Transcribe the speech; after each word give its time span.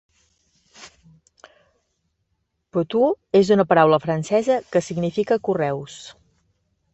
"Poteau" 2.77 3.13
és 3.41 3.53
una 3.57 3.67
paraula 3.75 4.01
francesa 4.07 4.57
que 4.73 4.83
significa 4.87 5.39
correus. 5.51 6.01